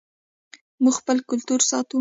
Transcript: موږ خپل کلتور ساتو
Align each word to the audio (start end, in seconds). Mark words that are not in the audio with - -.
موږ 0.83 0.93
خپل 1.01 1.17
کلتور 1.29 1.59
ساتو 1.69 1.89